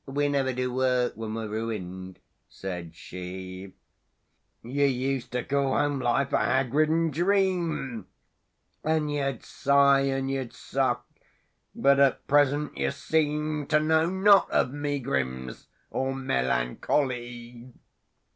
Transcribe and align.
—"We 0.16 0.28
never 0.28 0.52
do 0.52 0.72
work 0.72 1.14
when 1.16 1.34
we're 1.34 1.48
ruined," 1.48 2.20
said 2.48 2.94
she. 2.94 3.74
—"You 4.62 4.84
used 4.84 5.32
to 5.32 5.42
call 5.42 5.76
home 5.76 5.98
life 5.98 6.32
a 6.32 6.38
hag 6.38 6.72
ridden 6.72 7.10
dream, 7.10 8.06
And 8.84 9.10
you'd 9.12 9.42
sigh, 9.44 10.02
and 10.02 10.30
you'd 10.30 10.52
sock; 10.52 11.04
but 11.74 11.98
at 11.98 12.28
present 12.28 12.76
you 12.78 12.92
seem 12.92 13.66
To 13.70 13.80
know 13.80 14.08
not 14.08 14.48
of 14.52 14.72
megrims 14.72 15.66
or 15.90 16.12
melancho 16.14 17.08
ly!" 17.08 17.72